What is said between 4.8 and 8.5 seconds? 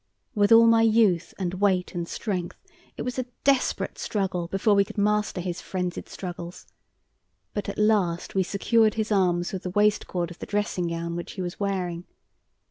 could master his frenzied struggles; but at last we